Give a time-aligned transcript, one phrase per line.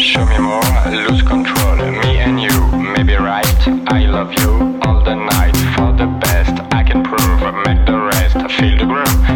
[0.00, 1.76] show me more, lose control.
[1.76, 2.54] Me and you,
[2.94, 3.68] maybe right.
[3.88, 6.54] I love you all the night for the best.
[6.72, 9.27] I can prove, make the rest feel the groove.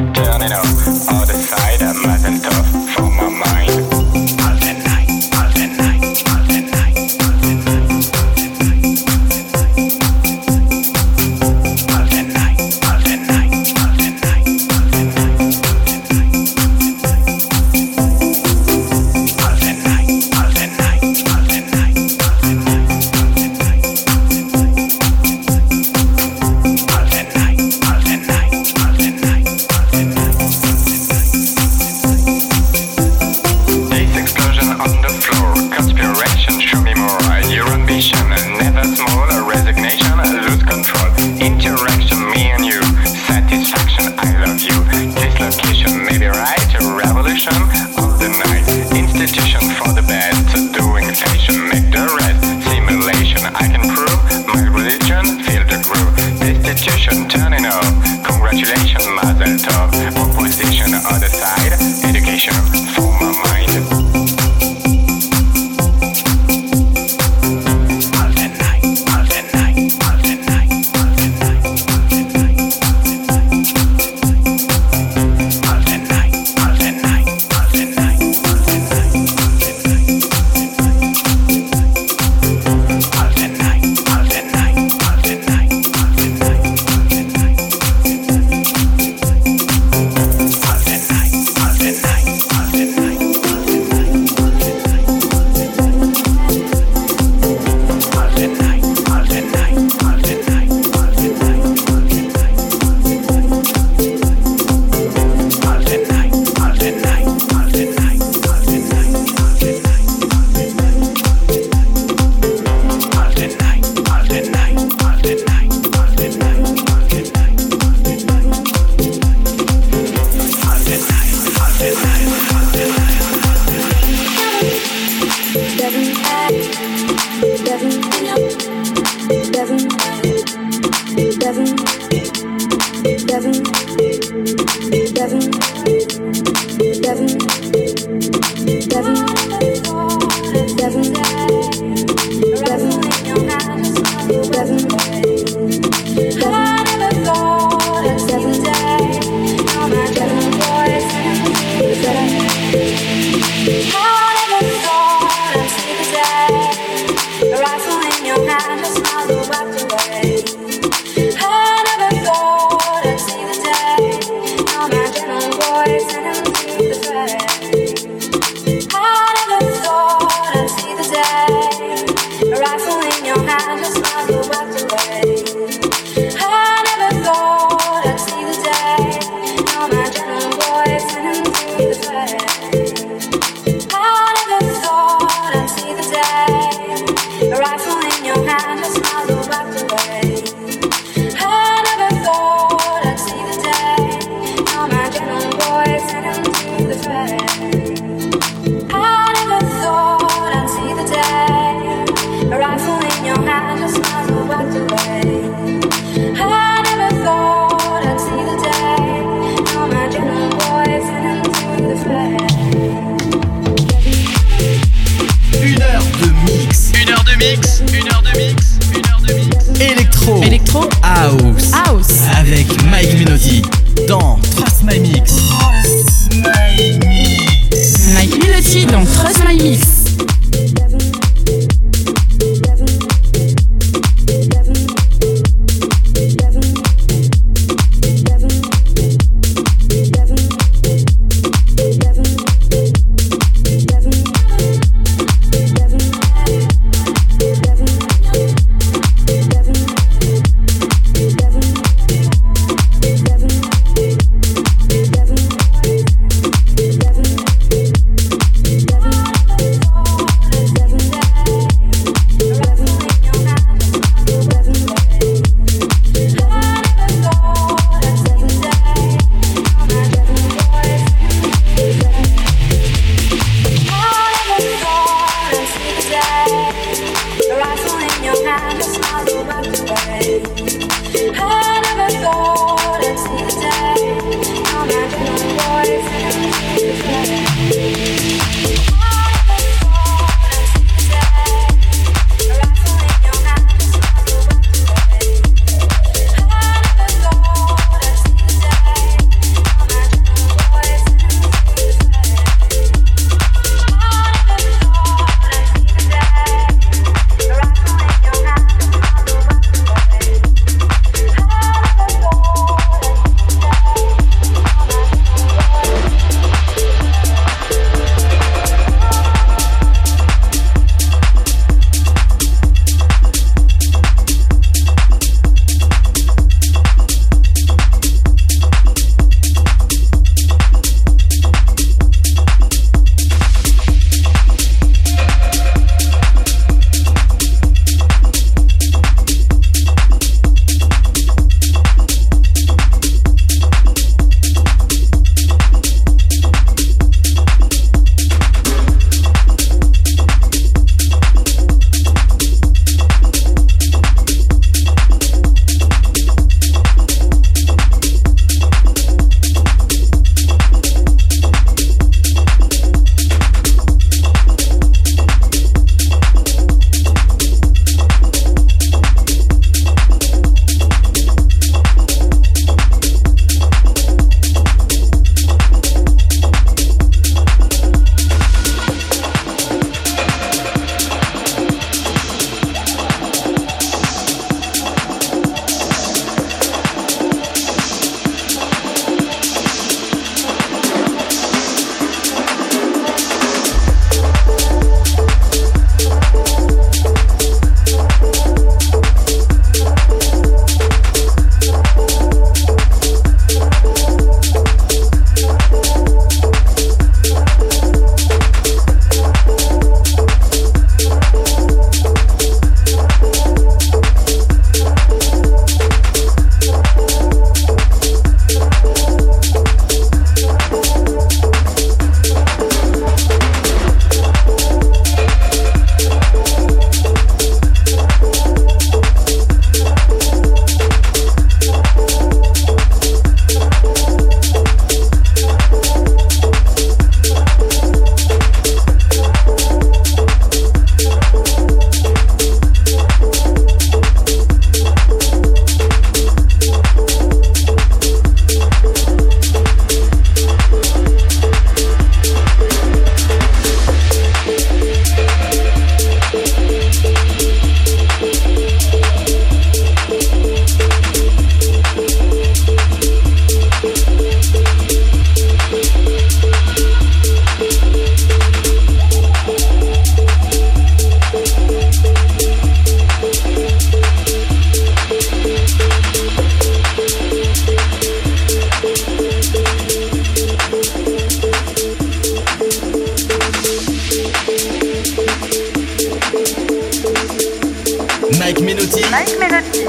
[488.52, 489.00] Mike Menotti.
[489.10, 489.86] Mike Menotti.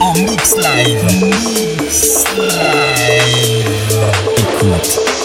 [0.00, 1.04] En mix live.
[1.20, 3.68] Mix live.
[4.36, 5.15] Écoute.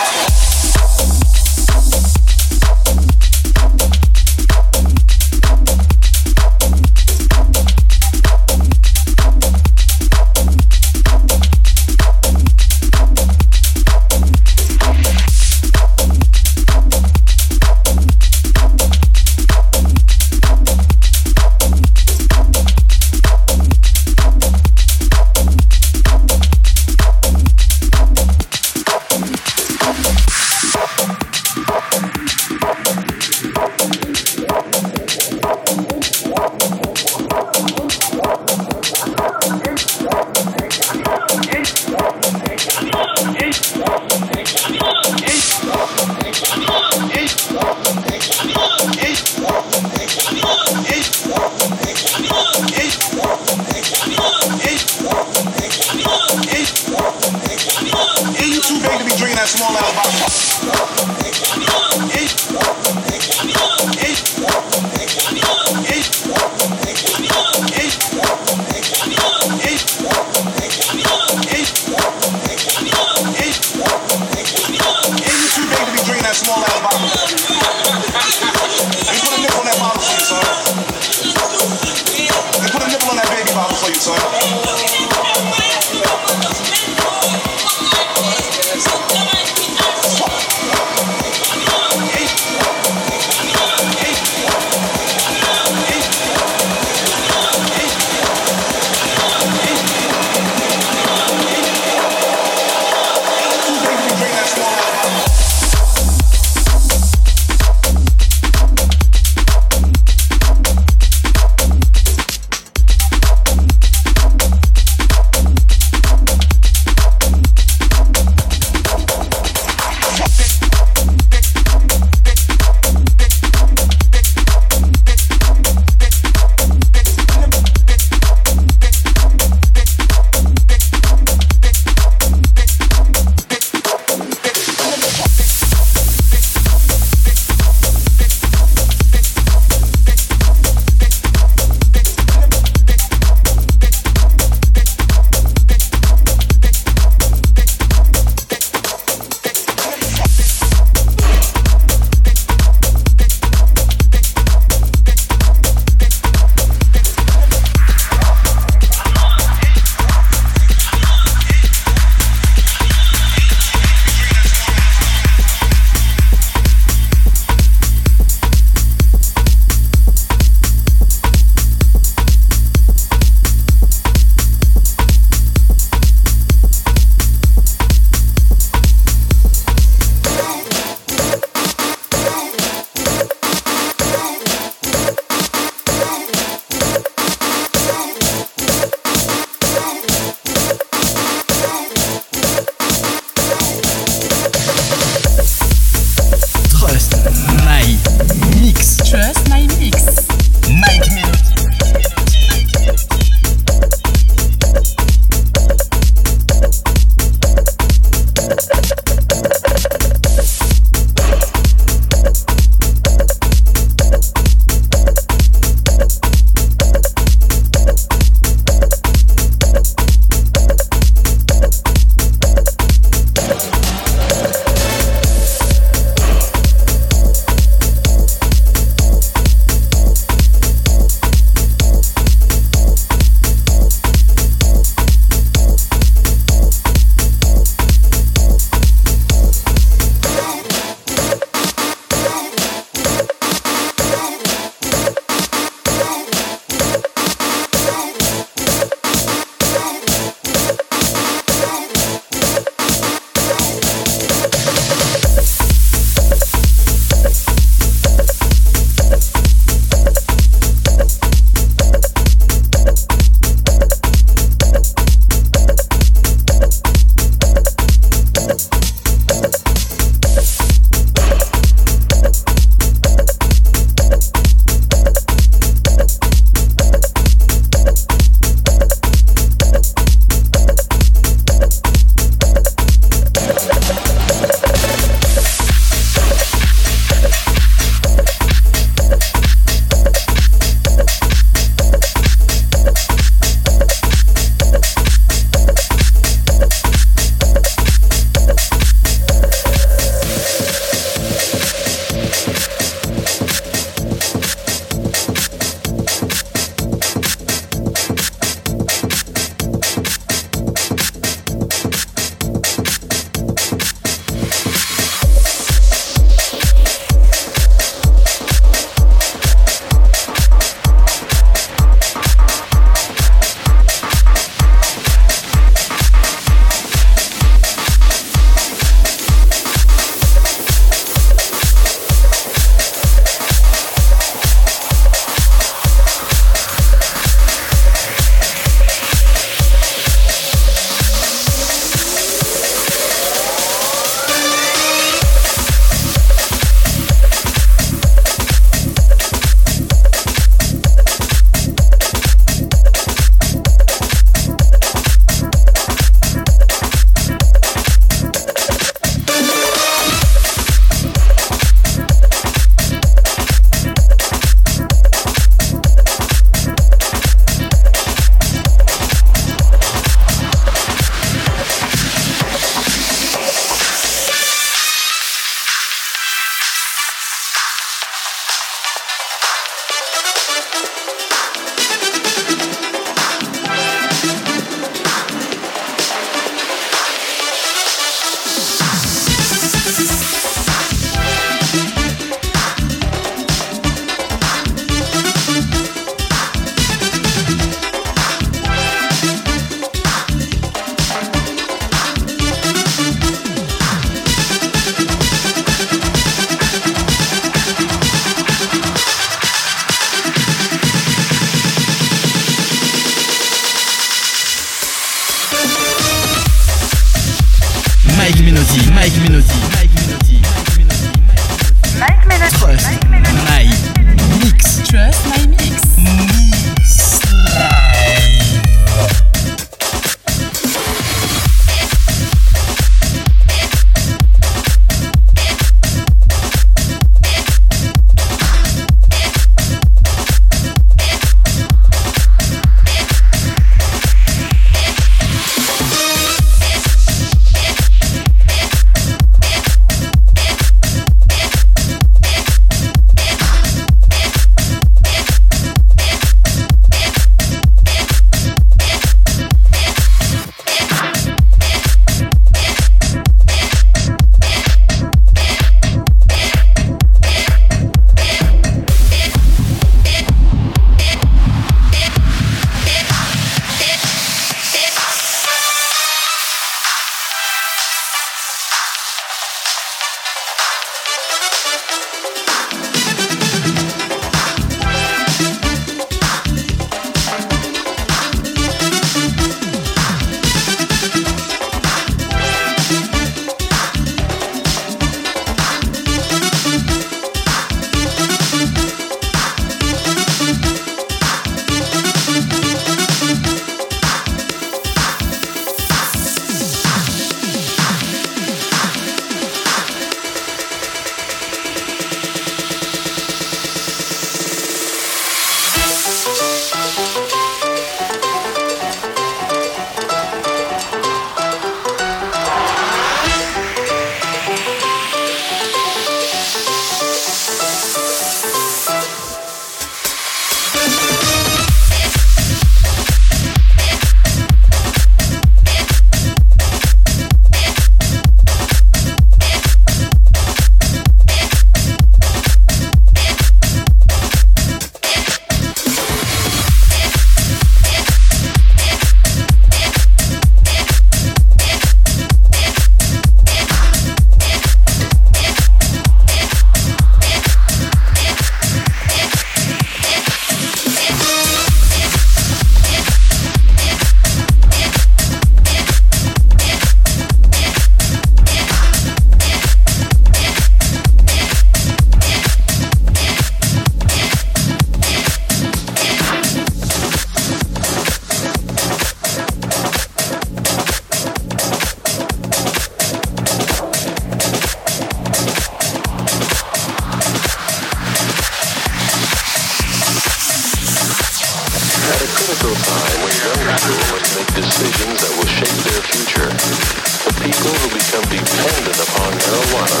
[593.22, 598.24] When young people must make decisions that will shape their future, the people who become
[598.28, 600.00] dependent upon marijuana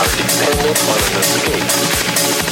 [0.00, 2.49] are dependent on an escape.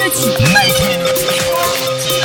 [0.00, 1.26] 对不起对不起
[2.00, 2.19] 起